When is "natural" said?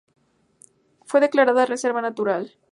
2.01-2.55